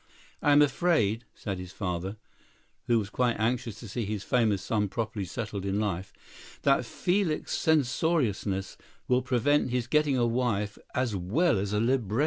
"I 0.41 0.51
am 0.51 0.63
afraid," 0.63 1.25
said 1.35 1.59
his 1.59 1.71
father, 1.71 2.17
who 2.87 2.97
was 2.97 3.11
quite 3.11 3.39
anxious 3.39 3.79
to 3.81 3.87
see 3.87 4.03
his 4.03 4.23
famous 4.23 4.63
son 4.63 4.87
properly 4.87 5.25
settled 5.25 5.63
in 5.63 5.79
life, 5.79 6.11
"that 6.63 6.85
Felix's 6.87 7.55
censoriousness 7.55 8.77
will 9.07 9.21
prevent 9.21 9.69
his 9.69 9.85
getting 9.85 10.17
a 10.17 10.25
wife 10.25 10.79
as 10.95 11.15
well 11.15 11.59
as 11.59 11.71
a 11.71 11.79
libretto." 11.79 12.19